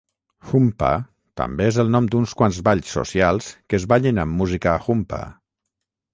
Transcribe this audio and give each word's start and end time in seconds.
"Humppa" 0.51 0.87
també 1.41 1.67
és 1.73 1.77
el 1.83 1.91
nom 1.97 2.07
d'uns 2.15 2.33
quants 2.39 2.57
balls 2.69 2.95
socials 2.97 3.51
que 3.67 3.79
es 3.81 3.87
ballen 3.93 4.25
amb 4.25 4.39
música 4.43 4.77
humppa. 4.89 5.23